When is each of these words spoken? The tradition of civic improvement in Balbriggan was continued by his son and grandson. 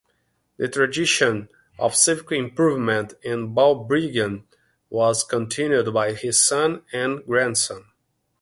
The 0.57 0.67
tradition 0.67 1.47
of 1.77 1.93
civic 1.93 2.31
improvement 2.31 3.13
in 3.21 3.53
Balbriggan 3.53 4.47
was 4.89 5.23
continued 5.23 5.93
by 5.93 6.13
his 6.13 6.41
son 6.41 6.81
and 6.91 7.23
grandson. 7.23 7.85